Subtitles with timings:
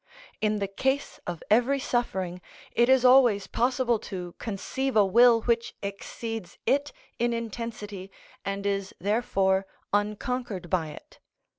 [0.41, 5.75] In the case of every suffering, it is always possible to conceive a will which
[5.83, 8.09] exceeds it in intensity
[8.43, 11.19] and is therefore unconquered by it.